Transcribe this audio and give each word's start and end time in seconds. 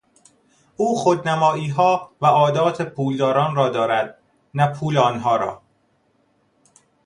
او 0.77 0.95
خودنماییها 0.95 2.11
و 2.21 2.25
عادات 2.25 2.81
پولداران 2.81 3.55
را 3.55 3.69
دارد، 3.69 4.19
نه 4.53 4.67
پول 4.73 4.97
آنها 4.97 5.35
را. 5.35 5.61